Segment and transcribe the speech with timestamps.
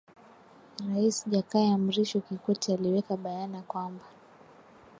[0.89, 4.03] rais jakaya mrisho kikwete aliweka bayana kwamba